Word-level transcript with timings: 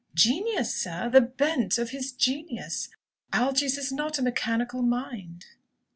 "Genius, 0.15 0.73
sir; 0.75 1.11
the 1.11 1.21
bent 1.21 1.77
of 1.77 1.91
his 1.91 2.11
genius. 2.11 2.89
Algy's 3.31 3.77
is 3.77 3.91
not 3.91 4.17
a 4.17 4.23
mechanical 4.23 4.81
mind." 4.81 5.45